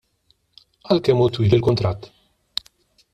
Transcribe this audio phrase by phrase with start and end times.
[0.87, 2.09] Għal kemm hu twil il-kuntratt?